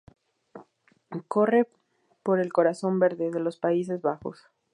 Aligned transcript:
Corre 1.27 1.67
por 2.23 2.39
"el 2.39 2.51
corazón 2.51 2.97
verde" 2.97 3.29
de 3.29 3.39
los 3.39 3.57
Países 3.57 4.01
Bajos. 4.01 4.39